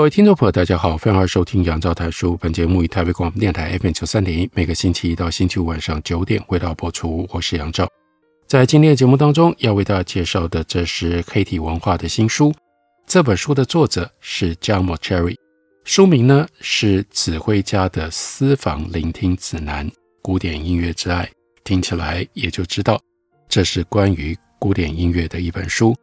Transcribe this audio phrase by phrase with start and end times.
[0.00, 2.34] 各位听众朋友，大家好，欢迎收听杨照谈书。
[2.38, 7.28] 本节目以台北广播电台 FM 九三点一，每个星期一到星期五晚上九点为大家播出。
[7.30, 7.86] 我是杨照，
[8.46, 12.50] 在今天的节目当中要为大家介绍的，这是黑体文化的新书。
[13.06, 15.36] 这本书的作者是 John Mochery，
[15.84, 19.86] 书名呢是《指挥家的私房聆听指南：
[20.22, 21.24] 古典音乐之爱》。
[21.62, 22.98] 听起来也就知道，
[23.50, 25.94] 这是关于古典音乐的一本书。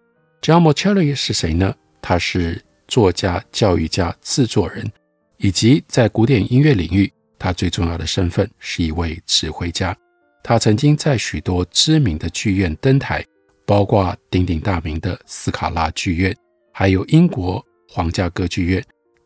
[0.44, 1.74] John Mochary 是谁呢？
[2.00, 4.90] 他是作家、教育家、制作人，
[5.38, 9.96] 以及在古典音乐领域，他最重要的身份是一位指挥家。
[10.44, 13.24] 他曾经在许多知名的剧院登台，
[13.66, 16.36] 包括鼎鼎大名的斯卡拉剧院，
[16.72, 18.84] 还有英国皇家歌剧院、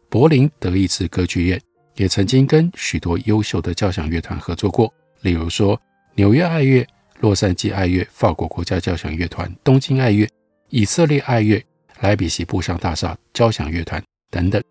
[0.10, 1.62] 柏林德意志歌剧院，
[1.96, 5.80] 也曾经跟许多优秀的交响乐团合作过，例如说
[6.16, 6.86] 纽约爱乐、
[7.20, 10.28] 洛杉矶爱乐、法国国家交响乐团、东京爱乐、
[10.70, 11.64] 以色列爱乐。
[12.02, 14.62] 莱比锡布商大厦交响乐团等等，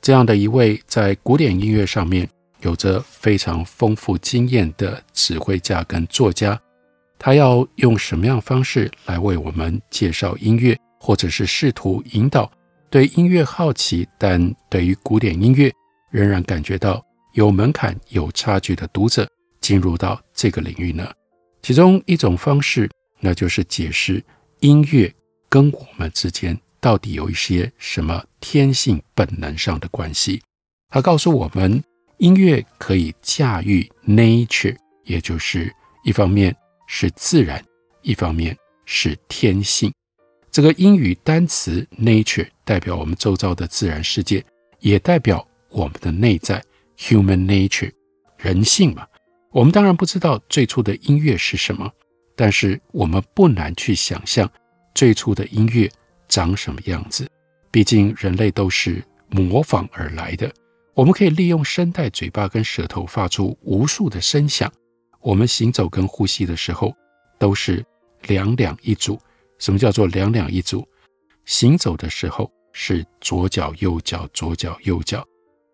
[0.00, 2.28] 这样的一位在古典音乐上面
[2.60, 6.58] 有着非常丰富经验的指挥家跟作家，
[7.18, 12.50] 他要用什么样方式来为我们介绍音乐，或者是试图引导
[12.90, 15.72] 对音乐好奇，但对于古典音乐
[16.10, 19.28] 仍然感觉到有门槛、有差距的读者
[19.60, 21.10] 进入到这个领域呢？
[21.62, 24.22] 其中一种方式，那就是解释
[24.60, 25.12] 音乐
[25.48, 26.58] 跟我们之间。
[26.80, 30.42] 到底有一些什么天性本能上的关系？
[30.88, 31.82] 他告诉我们，
[32.18, 36.54] 音乐可以驾驭 nature，也就是一方面
[36.86, 37.62] 是自然，
[38.02, 39.92] 一方面是天性。
[40.50, 44.42] 这个英语单词 nature 代表我们周遭的自然世界，
[44.80, 46.62] 也代表我们的内在
[46.96, 47.92] human nature，
[48.38, 49.06] 人性嘛。
[49.50, 51.90] 我们当然不知道最初的音乐是什么，
[52.34, 54.50] 但是我们不难去想象
[54.94, 55.90] 最初的音乐。
[56.28, 57.28] 长什么样子？
[57.70, 60.52] 毕竟人类都是模仿而来的。
[60.94, 64.72] 我们可以利用声带、嘴巴跟舌头发出无数的声响。
[65.20, 66.94] 我们行走跟呼吸的时候
[67.38, 67.84] 都是
[68.22, 69.18] 两两一组。
[69.58, 70.86] 什么叫做两两一组？
[71.44, 75.20] 行走的时候是左脚右脚，左脚右脚；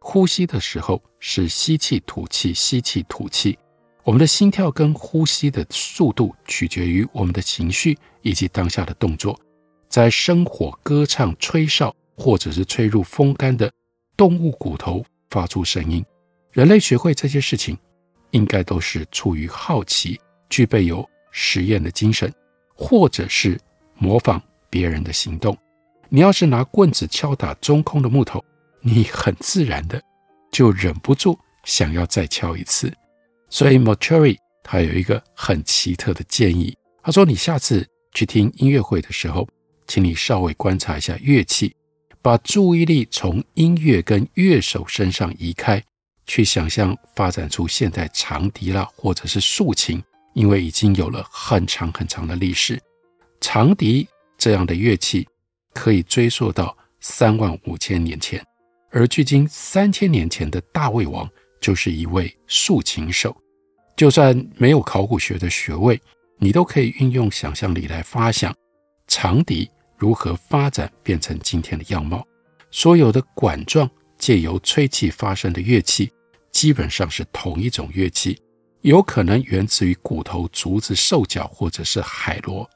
[0.01, 3.59] 呼吸的时候是吸气吐气，吸气吐气。
[4.05, 9.39] 我们的心跳跟呼吸的速度取决于我们的情绪以及当下的动作。
[9.93, 13.71] 在生火、歌唱、吹哨，或者是吹入风干的
[14.17, 16.03] 动物骨头发出声音，
[16.51, 17.77] 人类学会这些事情，
[18.31, 22.33] 应该都是出于好奇，具备有实验的精神，
[22.75, 23.61] 或者是
[23.95, 25.55] 模仿别人的行动。
[26.09, 28.43] 你要是拿棍子敲打中空的木头，
[28.81, 30.03] 你很自然的
[30.51, 32.91] 就忍不住想要再敲一次。
[33.51, 39.47] 所以 Mauceri 他有一个很奇特的建议，他说：“你下次去听音乐会的时候。”
[39.87, 41.75] 请你稍微观察一下乐器，
[42.21, 45.83] 把注意力从音乐跟乐手身上移开，
[46.27, 50.03] 去想象发展出现在长笛啦，或者是竖琴，
[50.35, 52.81] 因为已经有了很长很长的历史。
[53.41, 54.07] 长笛
[54.39, 55.27] 这样的乐器
[55.75, 58.45] 可以追溯到三万五千年前，
[58.91, 61.29] 而距今三千年前的大卫王
[61.61, 63.37] 就是一位竖琴手。
[63.97, 66.01] 就算没有考古学的学位，
[66.39, 68.55] 你都可以运用想象力来发想。
[69.15, 72.27] 长笛如何发展变成今天的样貌？
[72.71, 76.11] 所有的管状借由吹气发声的乐器，
[76.51, 78.41] 基本上是同一种乐器，
[78.81, 82.69] 有可能源自于骨头、竹子、兽脚或者是海螺。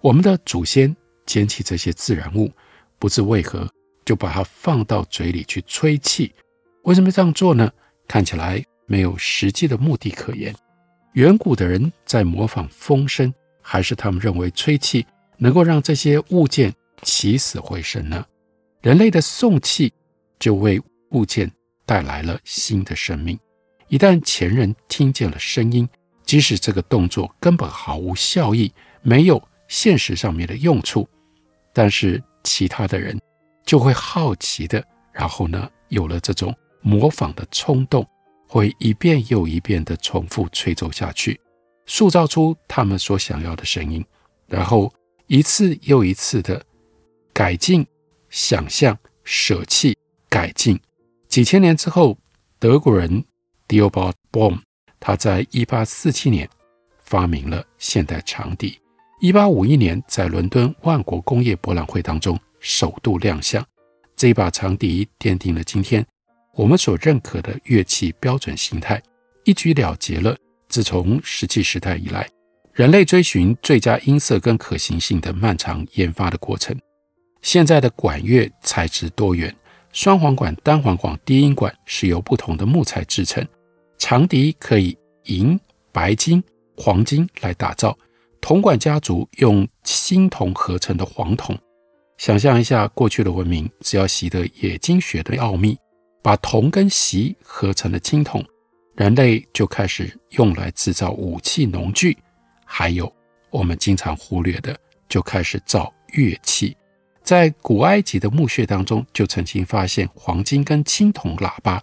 [0.00, 0.96] 我们的祖先
[1.26, 2.48] 捡起这些自然物，
[3.00, 3.68] 不知为何
[4.04, 6.32] 就把它放到嘴里去吹气。
[6.84, 7.68] 为什么这样做呢？
[8.06, 10.54] 看起来没有实际的目的可言。
[11.14, 15.04] 远古的人在模仿风声，还是他们认为吹气？
[15.42, 16.72] 能够让这些物件
[17.02, 18.24] 起死回生呢？
[18.80, 19.92] 人类的送气
[20.38, 20.80] 就为
[21.10, 21.50] 物件
[21.84, 23.36] 带来了新的生命。
[23.88, 25.88] 一旦前人听见了声音，
[26.24, 28.72] 即使这个动作根本毫无效益，
[29.02, 31.08] 没有现实上面的用处，
[31.72, 33.20] 但是其他的人
[33.66, 34.80] 就会好奇的，
[35.12, 38.08] 然后呢，有了这种模仿的冲动，
[38.46, 41.40] 会一遍又一遍的重复吹奏下去，
[41.86, 44.04] 塑造出他们所想要的声音，
[44.46, 44.88] 然后。
[45.26, 46.64] 一次又一次的
[47.32, 47.86] 改进、
[48.28, 49.96] 想象、舍弃、
[50.28, 50.78] 改进。
[51.28, 52.18] 几千年之后，
[52.58, 53.24] 德国人
[53.66, 54.58] d i o b a l d Bohm
[55.00, 56.48] 他在一八四七年
[57.00, 58.78] 发明了现代长笛。
[59.20, 63.64] 一八五一年，在伦敦万国工业博览会当中首度亮相。
[64.16, 66.06] 这一把长笛奠定了今天
[66.54, 69.02] 我们所认可的乐器标准形态，
[69.44, 70.36] 一举了结了
[70.68, 72.28] 自从石器时代以来，
[72.72, 76.74] 人类追寻最佳音色跟可行性的漫长研发的过程。
[77.42, 79.54] 现在的管乐材质多元。
[79.92, 83.46] 双簧管、单簧管、低音管是由不同的木材制成。
[83.98, 85.60] 长笛可以银、
[85.92, 86.42] 白金、
[86.74, 87.94] 黄金来打造。
[88.40, 91.54] 铜管家族用锌铜合成的黄铜。
[92.16, 95.76] 想象一下过去的文明，只要习得冶金学的奥秘，
[96.22, 98.42] 把铜跟锡合成了青铜，
[98.96, 102.16] 人类就开始用来制造武器、农具，
[102.74, 103.14] 还有
[103.50, 104.74] 我们经常忽略的，
[105.06, 106.74] 就开始造乐器。
[107.22, 111.82] 在古埃及的墓穴当中，就曾经发现黄金跟青铜喇叭，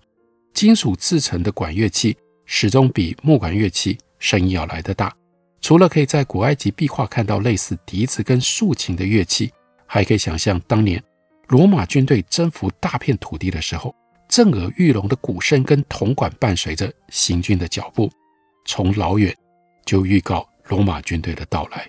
[0.51, 5.15] 金属制成的管乐器始终比木管乐器声音要来得大。
[5.61, 9.51] 除了可以在古埃及壁画看到类似笛子跟竖琴的乐器，
[9.85, 11.01] 还可以想象当年
[11.49, 13.93] 罗马军队征服大片土地的时候，
[14.27, 18.09] 震耳欲聋的鼓声跟铜管伴随着行军的脚步，
[18.65, 19.31] 从老远
[19.85, 21.85] 就预告罗马军队的到来。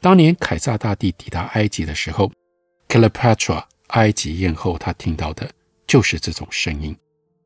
[0.00, 2.30] 当年凯撒大帝抵达埃及的时候
[2.88, 5.50] ，Cleopatra，埃及艳后，她听到的
[5.86, 6.94] 就是这种声音。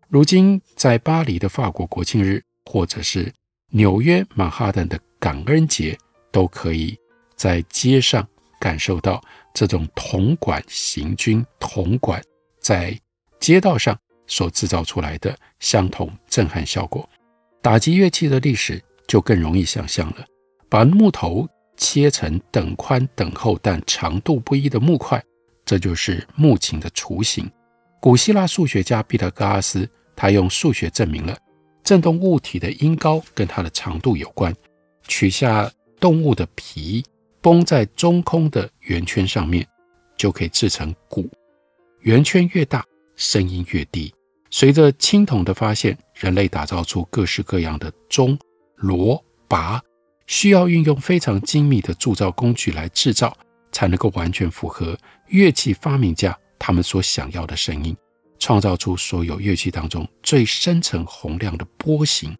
[0.08, 3.32] 如今，在巴黎的法国国庆日，或者是
[3.70, 5.96] 纽约曼哈顿的感恩节，
[6.32, 6.98] 都可以
[7.36, 8.26] 在街上
[8.58, 9.22] 感受到
[9.54, 12.20] 这种铜管行军、铜管
[12.58, 12.98] 在
[13.38, 13.96] 街道上
[14.26, 17.08] 所制造出来的相同震撼效果。
[17.60, 20.26] 打击乐器的历史就更容易想象了，
[20.68, 25.22] 把木头切成等宽等厚但长度不一的木块。
[25.64, 27.50] 这就是木琴的雏形。
[28.00, 31.36] 古希腊数学家毕达哥拉斯，他用数学证明了
[31.82, 34.54] 振动物体的音高跟它的长度有关。
[35.06, 35.70] 取下
[36.00, 37.04] 动物的皮，
[37.40, 39.66] 绷在中空的圆圈上面，
[40.16, 41.28] 就可以制成鼓。
[42.00, 42.84] 圆圈越大，
[43.16, 44.14] 声音越低。
[44.50, 48.38] 随着青铜的发现，人类打造出各式各样的钟、
[48.76, 49.80] 锣、鈸，
[50.28, 53.36] 需要运用非常精密的铸造工具来制造。
[53.70, 57.94] 才能够完全符合乐器发明家他们所想要的声音，
[58.38, 62.34] 创造出所有乐器当中最深沉洪亮的波形。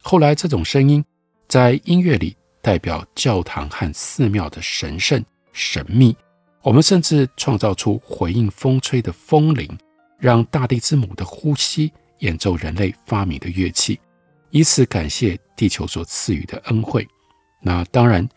[0.00, 1.04] 后来，这种声音
[1.48, 6.16] 在音乐里代表教堂和寺庙的神圣神秘。
[6.62, 9.68] 我们甚至创造出回应风吹的风铃，
[10.18, 13.98] 让大地之母的呼吸演奏人类发明的乐器，
[14.50, 17.06] 以此感谢地球所赐予的恩惠。
[17.60, 18.28] 那当然，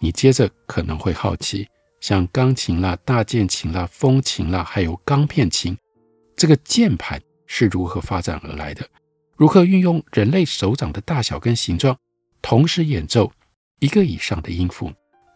[0.00, 1.68] 你接着可能会好奇。
[2.00, 5.76] 像钢琴啦、大键琴啦、风琴啦，还有钢片琴，
[6.34, 8.88] 这个键盘是如何发展而来的？
[9.36, 11.94] 如何运用人类手掌的大小跟形状，
[12.40, 13.30] 同时演奏
[13.80, 14.90] 一个以上的音符？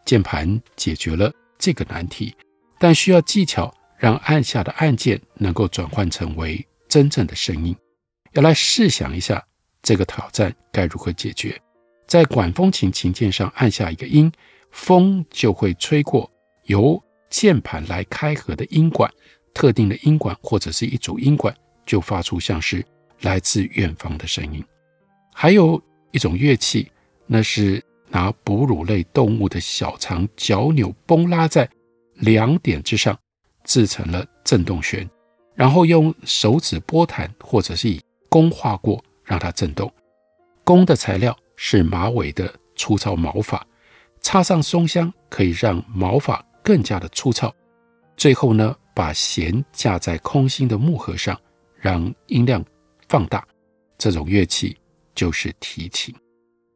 [0.07, 2.35] 键盘解决了这个难题，
[2.79, 7.77] 但需要技巧，让按下的按键能够转换成为真正的声音。
[8.33, 9.43] 要来试想一下，
[9.83, 11.61] 这个挑战该如何解决？
[12.15, 14.31] 在管风琴琴键上按下一个音，
[14.71, 16.31] 风就会吹过。
[16.67, 19.11] 由键盘来开合的音管，
[19.53, 21.53] 特定的音管或者是一组音管，
[21.85, 22.87] 就发出像是
[23.23, 24.65] 来自远方的声音。
[25.35, 26.89] 还有一种乐器，
[27.27, 31.69] 那是拿哺乳类动物的小肠绞扭绷拉在
[32.15, 33.19] 两点之上，
[33.65, 35.11] 制成了振动弦，
[35.57, 39.93] 然后用手指拨弹或者是以弓划过，让它振动。
[40.63, 43.67] 弓的材料是马尾的粗糙毛发，
[44.21, 46.45] 插上松香可以让毛发。
[46.63, 47.55] 更加的粗糙，
[48.19, 51.41] 最后呢，把弦架在空心的木盒上，
[51.75, 52.63] 让音量
[53.09, 53.47] 放大。
[53.97, 54.77] 这种乐器
[55.15, 56.15] 就是提琴。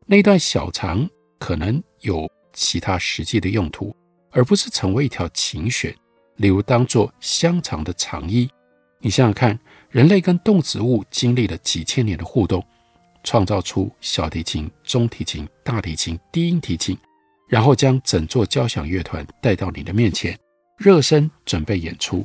[0.07, 1.07] 那段小肠
[1.39, 3.95] 可能有其他实际的用途，
[4.31, 5.95] 而不是成为一条琴弦，
[6.37, 8.49] 例如当做香肠的肠衣。
[9.01, 9.59] 你想想看，
[9.91, 12.67] 人类跟动植物经历了几千年的互动，
[13.29, 16.97] 创造出小提琴、中提琴、大提琴、低音提琴。
[17.47, 20.39] 然后将整座交响乐团带到你的面前，
[20.79, 22.25] 热身准备演出。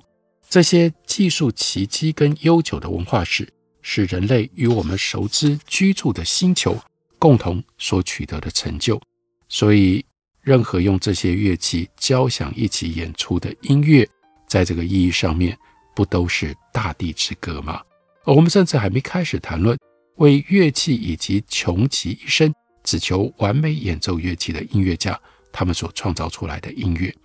[0.50, 3.45] 这些技术奇迹跟悠久的文化史，
[3.81, 6.77] 是人类与我们熟知居住的星球
[7.19, 9.01] 共同所取得的成就。
[9.50, 10.05] 所以，
[10.41, 14.07] 任何用这些乐器交响一起演出的音乐，
[14.48, 15.57] 在这个意义上面，
[15.93, 17.81] 不都是大地之歌吗？
[18.25, 19.77] 而我们甚至还没开始谈论
[20.17, 22.53] 为乐器以及穷其一生。
[22.84, 25.17] 只求完美演奏乐器的音乐家，
[25.53, 27.15] 他们所创造出来的音乐，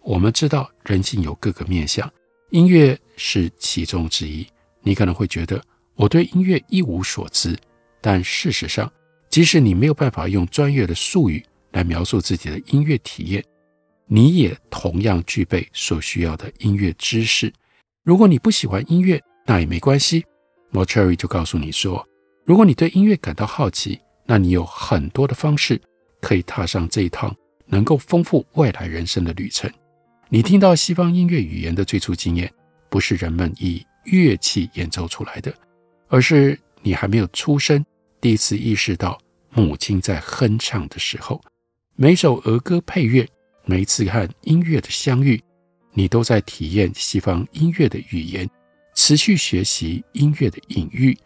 [0.00, 2.10] 我们知道人性有各个面相，
[2.48, 4.46] 音乐是其中之一。
[4.80, 5.62] 你可能会觉得
[5.96, 7.54] 我对音乐一无所知，
[8.00, 8.90] 但事实上，
[9.28, 13.44] 即使你没有办法用专业的术语来描述自己的音乐体验，
[14.06, 17.52] 你也同样具备所需要的音乐知识。
[18.02, 20.24] 如果你不喜欢音乐，那也没关系。
[20.72, 22.02] Mortuary 就告诉你说，
[22.44, 25.80] 如果你对音乐感到好奇，那你有很多的方式
[26.20, 27.34] 可以踏上这一趟
[27.66, 29.70] 能够丰富未来人生的旅程。
[30.28, 32.52] 你听到西方音乐语言的最初经验，
[32.88, 35.54] 不是人们以乐器演奏出来的，
[36.08, 37.84] 而是你还没有出生，
[38.20, 39.16] 第一次意识到
[39.50, 41.40] 母亲在哼唱的时候。
[41.94, 43.24] 每首儿歌配乐，
[43.64, 45.40] 每一次和音乐的相遇，
[45.92, 48.50] 你都在体验西方音乐的语言，
[48.96, 51.16] 持续学习音乐的隐喻。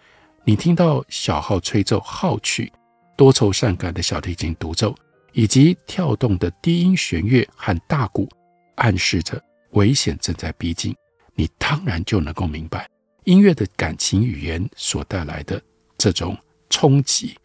[0.48, 2.72] 你听到小号吹奏号曲，
[3.16, 4.94] 多愁善感的小提琴独奏，
[5.32, 8.28] 以及跳动的低音弦乐和大鼓，
[8.76, 10.94] 暗示着危险正在逼近。
[11.34, 12.88] 你当然就能够明白
[13.24, 15.60] 音乐的感情语言所带来的
[15.98, 16.38] 这种
[16.70, 17.36] 冲击。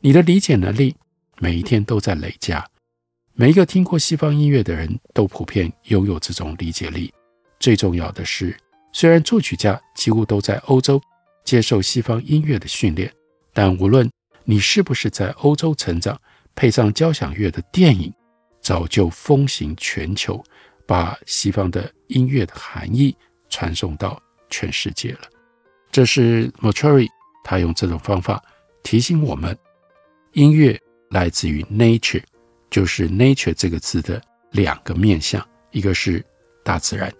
[0.00, 0.94] 你的理解能力
[1.38, 2.62] 每一天都在累加。
[3.32, 7.10] 每一个听过西方音乐的人都普遍拥有这种理解力。
[7.58, 8.54] 最重要的是，
[8.92, 11.00] 虽然作曲家几乎都在欧洲
[11.44, 13.12] 接受西方音乐的训练，
[13.52, 14.10] 但无论
[14.44, 16.20] 你是不是在欧洲成长，
[16.54, 18.12] 配上交响乐的电影
[18.60, 20.42] 早就风行全球，
[20.86, 23.16] 把西方的音乐的含义
[23.48, 25.20] 传送到全世界了。
[25.90, 27.08] 这是 Motory
[27.42, 28.42] 他用这种方法
[28.82, 29.56] 提醒我们：
[30.32, 30.80] 音乐
[31.10, 32.22] 来自于 nature。
[32.70, 36.24] 就是 nature 这个字的两个面向，一个是
[36.62, 37.12] 大自然，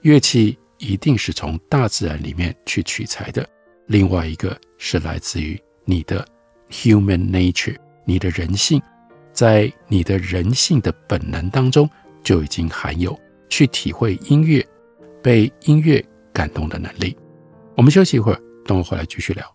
[0.00, 3.44] 乐器一定是从大自然里面去取材的；
[3.86, 6.26] 另外一个是来自于你的
[6.70, 8.80] human nature，你的人性，
[9.32, 11.88] 在你的人性的本能当中
[12.22, 14.66] 就已经含有去体会音乐、
[15.22, 17.16] 被音乐感动的能力。
[17.76, 19.54] 我们休息一会儿，等我回来继续聊。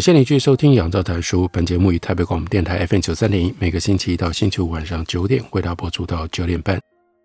[0.00, 1.44] 感谢你继续收听《杨照谈书》。
[1.48, 6.80] 本节目以台北广播电台 FM 九三点一，每个星期一到星期五晚上九点，为大家播出到九点半。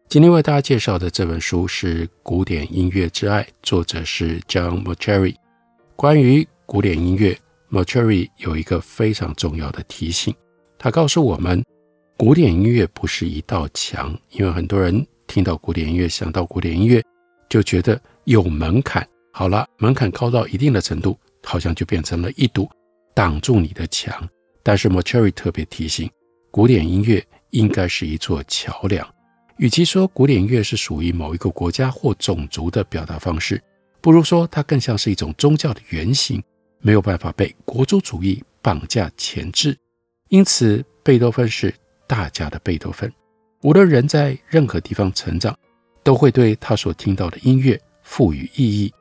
[0.10, 5.36] 今天为大家介绍的这本书是《古典音乐之爱》，作者是 John Mauceri。
[5.96, 7.40] 关于古典音乐
[7.72, 10.36] ，Mauceri 有一个非常重要的提醒，
[10.78, 11.64] 他告诉我们，
[12.18, 17.02] 古典音乐不是一道墙，因为很多人听到古典音乐，想到古典音乐，
[17.48, 19.08] 就觉得有门槛。
[19.32, 21.18] 好了，门槛高到一定的程度。
[21.46, 22.70] 好像就变成了一堵
[23.14, 24.28] 挡住你的墙，
[24.64, 26.10] 但是 Mauceri 特别提醒，
[26.52, 29.08] 古典音乐应该是一座桥梁。
[29.58, 33.62] 与其说古典音乐是属于某一个国家或种族的表达方式，
[34.02, 36.44] 不如说它更像是一种宗教的原型，
[36.82, 39.78] 没有办法被国族主义绑架钳制。
[40.30, 41.74] 因此，贝多芬是
[42.06, 43.10] 大家的贝多芬。
[43.62, 45.58] 无论人在任何地方成长，
[46.04, 48.94] 都会对他所听到的音乐赋予意义。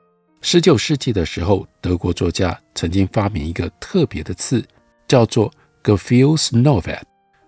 [0.47, 4.63] 十九世纪的时候，德国作家曾经发明一个特别的词，
[5.09, 5.51] 叫做
[5.83, 7.01] “Gefühlsnovel”，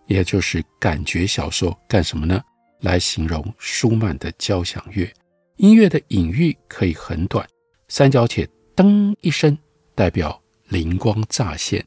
[0.07, 2.43] 也就是感觉小说，干什么呢？
[2.81, 5.13] 来形容舒曼的交响乐。
[5.57, 7.47] 音乐的隐喻可以很短，
[7.89, 9.59] 三角铁噔一声，
[9.95, 11.85] 代表灵光乍现，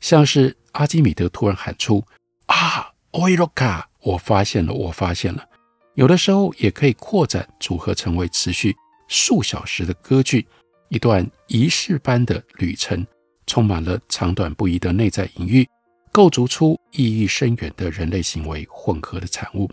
[0.00, 2.04] 像是阿基米德突然喊出
[2.46, 3.88] ：“啊，欧伊洛卡！
[4.00, 5.48] 我发现了，我发现了。”
[5.94, 8.74] 有的时候也可以扩展组合成为持续
[9.08, 10.46] 数小时的歌剧，
[10.88, 13.04] 一段仪式般的旅程，
[13.46, 15.66] 充满了长短不一的内在隐喻，
[16.12, 19.68] 构筑出意义深远的人类行为混合的产物。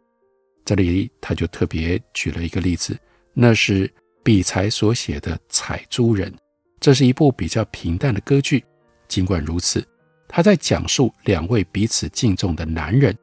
[0.63, 2.97] 这里他就特别举了一个例子。
[3.37, 3.91] 那是
[4.23, 6.31] 比才所写的《采珠人》，
[6.79, 8.63] 这是一部比较平淡的歌剧。
[9.09, 9.85] 尽管如此，
[10.25, 13.13] 他在讲述两位彼此敬重的男人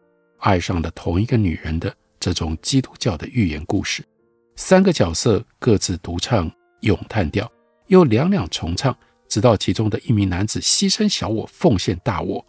[0.41, 4.05] 爱上了同一个女人的这种基督教的寓言故事。
[4.65, 6.49] 三个角色各自独唱
[6.83, 7.51] 咏叹调，
[7.89, 8.97] 又两两重唱，
[9.29, 12.47] 直到其中的一名男子牺牲小我，奉献大我，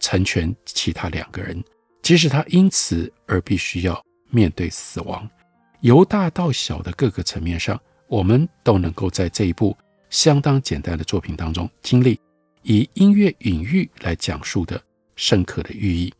[0.00, 1.62] 成全其他两个人，
[2.02, 5.30] 即使他因此而必须要面对死亡。
[5.80, 9.76] 由大到小的各个层面上，我们都能够在这一部
[10.10, 12.18] 相当简单的作品当中经历
[12.62, 14.82] 以音乐隐喻来讲述的
[15.14, 16.12] 深刻的寓意。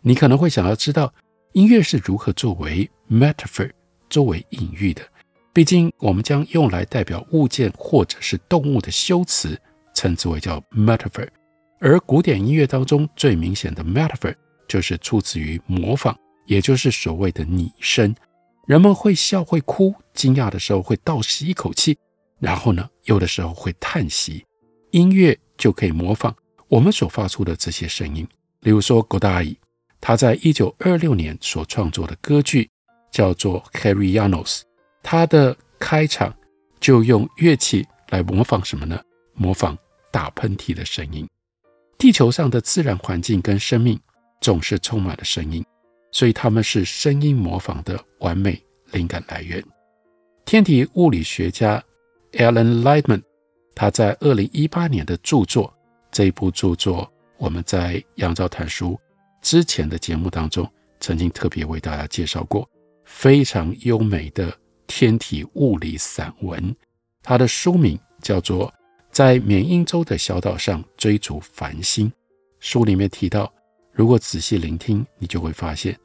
[0.00, 1.14] 你可能会想要知道
[1.52, 3.70] 音乐是如何作为 metaphor
[4.10, 5.00] 作为隐喻的。
[5.52, 9.58] 毕竟我们将用来代表物件或者是动物的修辞
[9.94, 11.26] 称之为叫 metaphor，
[11.80, 14.34] 而古典音乐当中最明显的 metaphor
[14.68, 16.14] 就是出自于模仿，
[16.46, 18.14] 也就是所谓的拟声。
[18.66, 21.98] 人们会笑会哭，惊讶的时候会倒吸一口气，
[22.38, 24.44] 然后呢，有的时候会叹息。
[24.92, 26.34] 音乐就可以模仿
[26.68, 28.26] 我们所发出的这些声音。
[28.60, 29.56] 例如说，戈达伊
[30.00, 32.70] 他在一九二六年所创作的歌剧
[33.10, 34.58] 叫做《Kerjanos》，
[35.02, 36.34] 他的开场
[36.78, 39.00] 就用乐器来模仿什么呢？
[39.34, 39.76] 模仿
[40.10, 41.28] 打喷嚏的声音。
[41.98, 43.98] 地球上的自然环境跟生命
[44.40, 45.64] 总是充满了声音。
[46.12, 49.62] 所以他们是声音模仿的完美灵感来源。
[50.44, 51.80] 天体物理学家
[52.32, 53.22] Alan Lightman，
[53.76, 55.72] 他在二零一八年的著作，
[56.10, 58.98] 这一部著作我们在杨照谈书
[59.40, 60.68] 之前的节目当中
[60.98, 62.68] 曾经特别为大家介绍过，
[63.12, 66.74] 非常优美的天体物理散文。
[67.22, 68.68] 它的书名叫做
[69.10, 72.08] 《在缅因州的小岛上追逐繁星》，
[72.60, 73.52] 书里面提到。
[73.92, 75.98] 如果仔细聆听，你就会发现，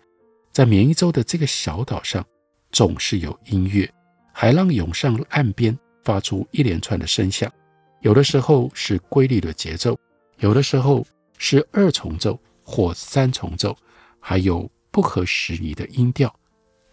[0.52, 2.26] 在缅因州的这个小岛上，
[2.72, 3.90] 总是有音乐，
[4.34, 7.50] 海浪涌上岸边，发出一连串的声响，
[8.02, 9.98] 有的时候是规律的节奏，
[10.40, 11.06] 有的时候
[11.38, 13.78] 是二重奏或三重奏，
[14.20, 16.36] 还有不合时宜的音调，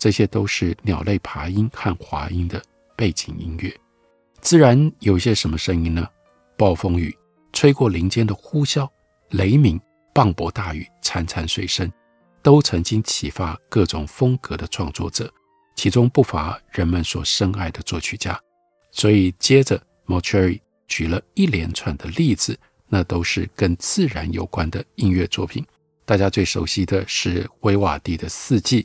[0.02, 2.60] 这些都是鸟类爬音和滑音的
[2.96, 3.72] 背景音乐。
[4.40, 6.04] 自然有些什么声音呢？
[6.56, 7.16] 暴风雨
[7.52, 8.90] 吹过林间的呼啸，
[9.30, 9.80] 雷鸣。
[10.12, 11.88] 磅礴大雨，潺潺水声，
[12.42, 15.32] 都曾经启发各种风格的创作者，
[15.76, 18.36] 其中不乏人们所深爱的作曲家。
[18.90, 25.64] 所以，接着 Mauceri 举了一连串的例子，那都是跟自然有关的音乐作品。
[26.04, 28.82] 大家最熟悉的是维瓦蒂的《四季》，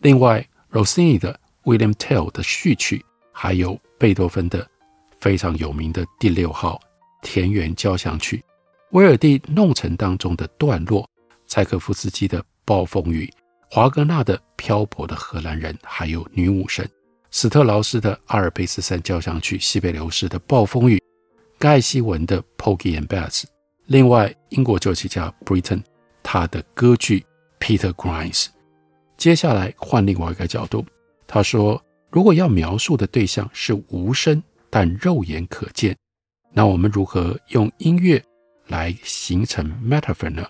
[0.00, 1.38] 另外 Rossini 的
[1.70, 4.66] 《William Tell》的序曲，还有贝多芬的
[5.20, 6.80] 非常有名的第六号
[7.22, 8.42] 田园交响曲。
[8.90, 11.08] 威尔第弄臣当中的段落，
[11.46, 13.28] 柴可夫斯基的暴风雨，
[13.70, 16.88] 华格纳的漂泊的荷兰人，还有女武神，
[17.30, 21.02] 史特劳斯的阿尔卑斯山交响曲，西北流士的暴风雨，
[21.58, 23.44] 盖希文的 Porgy and Bess，
[23.86, 25.82] 另外英国作曲家 Britton
[26.22, 27.26] 他的歌剧
[27.58, 28.46] Peter Grimes。
[29.18, 30.86] 接下来换另外一个角度，
[31.26, 35.94] 他说，如果要描述的对象是无声但肉眼可见，
[36.52, 38.22] 那我们如何用音乐？
[38.68, 40.46] 来形成 metaphor 呢？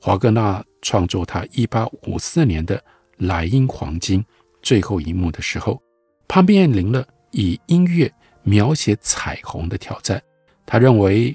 [0.00, 2.76] 华格纳创作他一八五四年的
[3.18, 4.20] 《莱茵黄金》
[4.60, 5.80] 最后一幕的时候，
[6.26, 10.20] 他面临了以音乐描写彩虹的挑战。
[10.66, 11.34] 他认为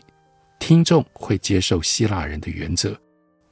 [0.60, 2.94] 听众会接受希腊人的原则，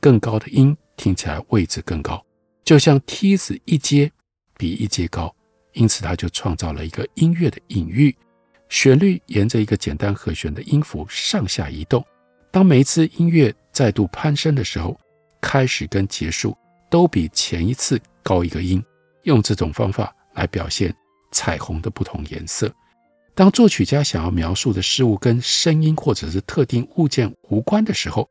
[0.02, 2.22] 更高的音听起来位置更高，
[2.65, 4.12] 就像梯子一阶
[4.58, 5.34] 比一阶高。
[5.73, 8.15] 因此，他就创造了一个音乐的隐喻：
[8.69, 12.04] 旋律沿着一个简单和弦的音符上下移动。
[12.49, 14.97] 当每一次音乐再度攀升的时候，
[15.41, 16.58] 开始跟结束
[16.89, 18.82] 都比前一次高一个音，
[19.23, 20.95] 用这种方法来表现
[21.32, 22.73] 彩虹的不同颜色。
[23.36, 28.30] 当作曲家想要描述的事物跟声音或者是特定物件无关的时候，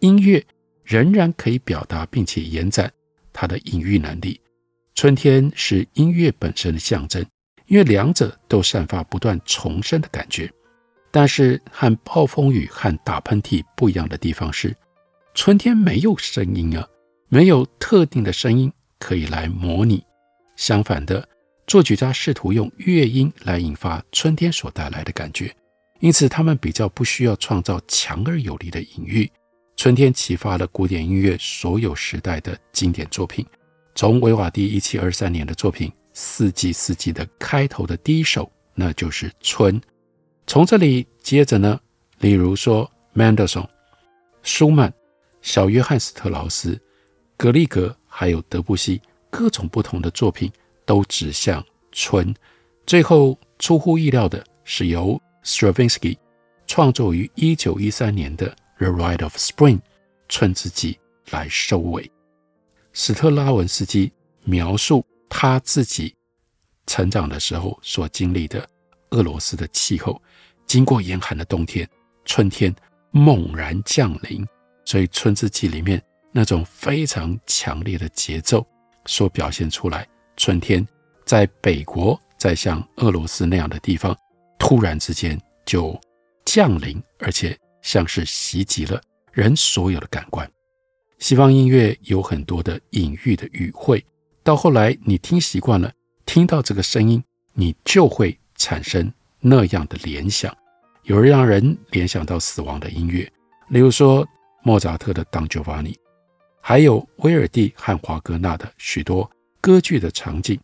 [0.00, 0.42] 音乐
[0.82, 2.90] 仍然可以表达并且延展
[3.32, 4.40] 它的隐喻能力。
[4.94, 7.24] 春天是音乐本身的象征，
[7.66, 10.50] 因为两者都散发不断重生的感觉。
[11.10, 14.76] 但是和暴风雨和打喷嚏不一样的地方是，
[15.34, 16.86] 春天没有声音啊，
[17.28, 20.04] 没有特定的声音可以来模拟。
[20.56, 21.26] 相反的，
[21.66, 25.52] 作曲家试图用乐音来引发春天所带来的感觉，
[26.00, 29.30] 因此他们比较不需要创造强而有力的隐喻。
[29.80, 33.46] 春天启发了古典音乐所有时代的经典作品，
[33.94, 39.80] 从维瓦第一七二三年的作品《四季四季》的开头的第一首，那就是《春》。
[40.46, 41.80] 从这里接着呢，
[42.18, 43.66] 例如说曼德松、
[44.42, 44.92] 舒曼、
[45.40, 46.78] 小约翰·斯特劳斯、
[47.38, 50.52] 格里格，还有德布西，各种不同的作品
[50.84, 52.34] 都指向春。
[52.84, 56.18] 最后出乎意料的是，由 Stravinsky
[56.66, 58.46] 创作于一九一三年的
[58.80, 59.76] 《The Rite of Spring》
[60.26, 60.98] 春之祭
[61.32, 62.10] 来收尾。
[62.94, 64.10] 史特拉文斯基
[64.44, 66.16] 描述他自己
[66.86, 68.66] 成长的时候所经历的
[69.10, 70.20] 俄罗斯的气候，
[70.66, 71.86] 经过严寒的冬天，
[72.24, 72.74] 春天
[73.10, 74.42] 猛然降临。
[74.86, 78.66] 所以《春之祭》里面那种非常强烈的节奏
[79.04, 80.84] 所表现出来，春天
[81.26, 84.16] 在北国，在像俄罗斯那样的地方，
[84.58, 86.00] 突然之间就
[86.46, 89.00] 降临，而且像是袭击了
[89.32, 90.50] 人所有的感官。
[91.18, 94.04] 西方音乐有很多的隐喻的语汇，
[94.42, 95.92] 到后来你听习惯了，
[96.24, 100.56] 听到这个声音，你就会产生那样的联想。
[101.02, 103.30] 有人让人联想到死亡的音乐，
[103.68, 104.26] 例如说
[104.62, 105.92] 莫扎特的《Don Giovanni》，
[106.62, 110.58] 还有威尔第和华格纳的许多歌剧的场景，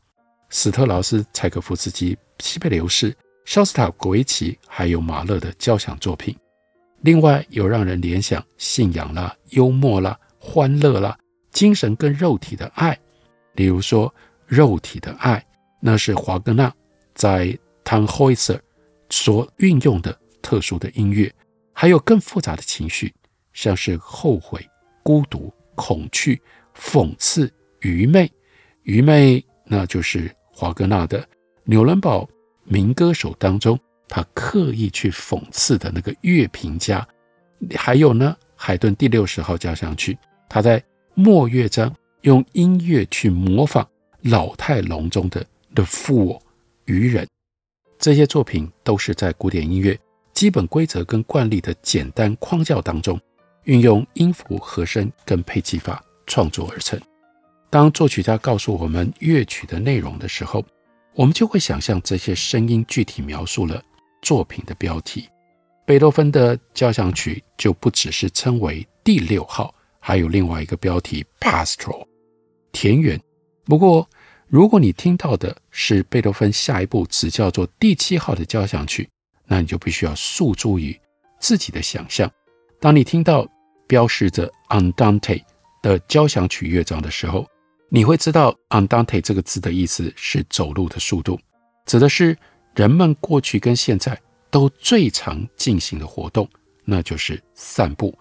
[0.48, 6.36] 斯特劳斯、柴可夫斯基、西贝流士、肖斯塔科维奇，还有马勒的交响作品。
[7.06, 10.18] 另外，有让人联想信仰啦、幽默啦。
[10.40, 11.16] 欢乐啦，
[11.52, 12.98] 精神跟肉体的爱，
[13.54, 14.12] 例如说
[14.44, 15.40] 肉体的爱，
[15.80, 16.74] 那是华格纳
[17.14, 17.46] 在
[17.84, 18.56] 《Tannhäuser》
[19.08, 21.32] 所运用的特殊的音乐，
[21.72, 23.14] 还有更复杂的情绪，
[23.52, 24.60] 像是后悔、
[25.04, 26.42] 孤独、恐惧、
[26.74, 27.48] 讽刺、
[27.82, 28.28] 愚昧。
[28.82, 31.24] 愚昧，那就是华格纳的
[31.62, 32.28] 纽伦堡
[32.64, 37.06] 民歌手当中，他刻意去讽刺的那个乐评家。
[37.74, 40.16] 还有呢，海顿第六十号交响曲。
[40.48, 40.82] 他在
[41.14, 43.86] 末乐章用音乐去模仿
[44.22, 46.40] 老态龙钟的 The Fool
[46.84, 47.26] 愚人，
[47.98, 49.98] 这些作品都是在古典音乐
[50.32, 53.18] 基本规则跟惯例的简单框架当中，
[53.64, 57.00] 运用音符、和声跟配器法创作而成。
[57.70, 60.64] 当作曲家告诉我们乐曲的内容的时候，
[61.14, 63.82] 我们就会想象这些声音具体描述了
[64.22, 65.28] 作品的标题。
[65.84, 69.72] 贝多芬的交响曲就不只是称为第六号。
[69.98, 72.06] 还有另外一个标题，Pastoral，
[72.70, 73.20] 田园。
[73.64, 74.08] 不过，
[74.46, 79.08] 如果你听到的是贝多芬下一部只叫做第七号的交响曲，
[79.46, 80.96] 那你就必须要诉诸于
[81.40, 82.30] 自己的想象。
[82.78, 83.44] 当你听到
[83.88, 85.42] 标示着 Andante
[85.82, 87.44] 的交响曲乐章的时候，
[87.88, 91.36] 你会知道 Andante 这个字的意思是走路的速度，
[91.84, 92.38] 指的是
[92.76, 96.46] 人们过去跟现在都最常进行的活动，
[96.84, 98.14] 那就是散步。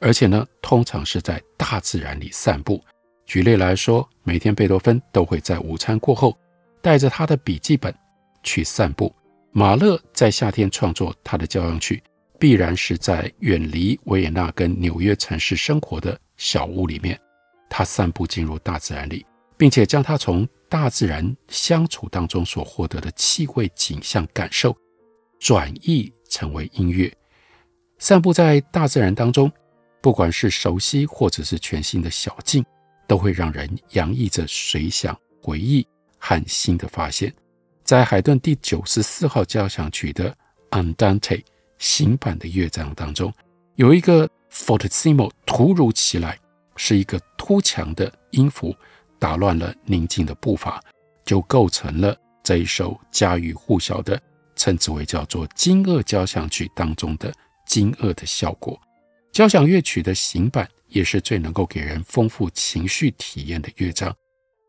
[0.00, 2.78] 而且呢，通常是在大自然里散步。
[3.24, 6.36] 举例来说，每天贝多芬都会在午餐过后，
[6.82, 7.94] 带着他的笔记本
[8.42, 9.10] 去散步。
[9.50, 12.02] 马勒在夏天创作他的交响曲，
[12.38, 17.18] 必然是在远离维也纳跟纽约城市生活的小屋里面，
[17.70, 19.24] 他散步进入大自然里，
[19.56, 24.74] 并且将他从大自然相处当中所获得的气味、景象、感受，
[25.38, 27.14] 转译成为音乐。
[27.98, 29.52] 散步在大自然当中。
[30.00, 32.64] 不管是熟悉或者是全新的小径，
[33.06, 35.86] 都会让人洋溢着随想、回忆
[36.18, 37.30] 和新的发现。
[37.84, 40.34] 在海顿第九十四号交响曲的
[40.70, 41.44] Andante
[41.76, 43.30] 行版的乐章当中，
[43.76, 46.36] 有一个 Fortissimo 突如其来，
[46.76, 48.74] 是一个突强的音符，
[49.22, 50.82] 打乱了宁静的步伐，
[51.24, 54.20] 就构成了这一首家喻户晓的，
[54.56, 57.32] 称之为叫做《惊愕交响曲》当中的
[57.64, 58.76] 惊愕的效果。
[59.30, 64.12] 交响乐曲的行板也是最能够给人丰富情绪体验的乐章。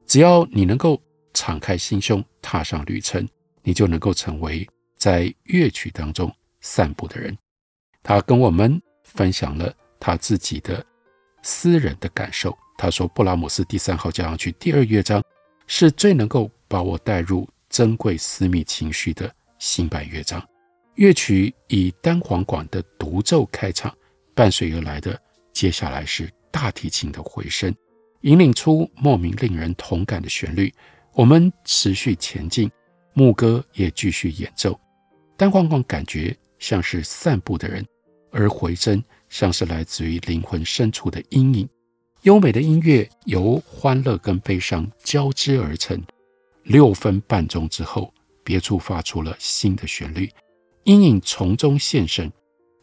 [0.05, 1.01] 只要你能够
[1.33, 3.27] 敞开心胸，踏上旅程，
[3.63, 7.35] 你就能够成为在乐曲当中散步的人。
[8.03, 10.85] 他跟我们分享了他自己的
[11.41, 12.55] 私人的感受。
[12.77, 15.23] 他说，布拉姆斯第三号交响曲第二乐章
[15.67, 20.43] 是最能够把我带入珍贵私密情绪的新版乐章。
[20.95, 23.95] 乐曲以单簧管的独奏开场。
[24.35, 25.15] 伴随而来的，
[25.51, 27.71] 接下来是大提琴的回声，
[28.21, 30.73] 引领出莫名令人同感的旋律。
[31.13, 32.67] 我们持续前进，
[33.13, 34.79] 牧歌也继续演奏。
[35.37, 37.85] 单簧管感觉像是散步的人，
[38.31, 41.69] 而回声像是来自于灵魂深处的阴影。
[42.23, 46.01] 优美的音乐由欢乐跟悲伤交织而成。
[46.63, 48.13] 六分半钟之后，
[48.45, 50.31] 别处发出了新的旋律，
[50.85, 52.31] 阴影从中现身。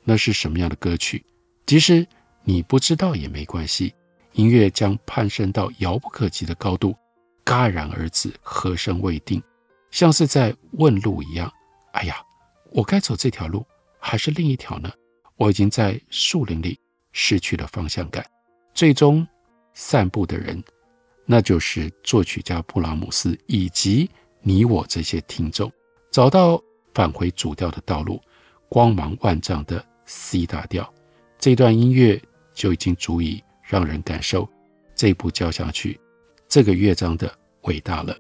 [0.05, 1.25] 那是什么样的歌曲？
[1.65, 2.07] 即使
[2.45, 3.95] 你不知道也没关系。
[4.33, 6.95] 音乐将攀升到遥不可及的高度，
[7.45, 9.43] 戛然而止，和声未定，
[9.91, 11.51] 像是在问路一样。
[11.93, 12.17] 哎呀，
[12.73, 13.65] 我该走这条路，
[13.99, 14.93] 还是另一条呢？
[15.37, 16.79] 我已经在树林里
[17.13, 18.23] 失去了方向感。
[18.73, 19.27] 最终，
[19.75, 20.63] 散步的人，
[21.27, 24.09] 那就是作曲家布拉姆斯以及
[24.41, 25.71] 你我这些听众，
[26.11, 26.61] 找到
[26.95, 28.21] 返回主调的道路，
[28.69, 30.93] 光芒万丈的 C 大调，
[31.39, 32.21] 这段音乐
[32.55, 34.49] 就已经足以让人感受
[34.95, 35.99] 这部交响曲
[36.49, 38.17] 这个乐章的伟大了。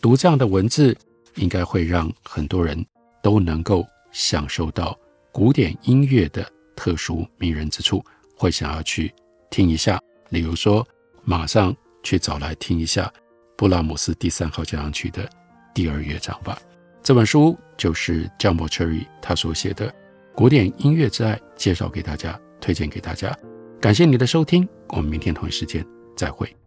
[0.00, 0.96] 读这样的文字，
[1.36, 2.84] 应该会让很多人
[3.22, 4.98] 都能够享受到
[5.30, 8.04] 古典音乐的特殊迷人之处，
[8.36, 9.12] 会想要去。
[9.50, 10.86] 听一下，例如说，
[11.24, 13.12] 马上去找来听一下
[13.56, 15.28] 布拉姆斯第三号交响曲的
[15.74, 16.56] 第二乐章吧。
[17.02, 19.88] 这本书就是 John McCherry 他所写的
[20.34, 23.36] 《古典音乐之爱》，介绍给大家，推荐给大家。
[23.80, 25.84] 感谢你的收听，我们明天同一时间
[26.16, 26.59] 再会。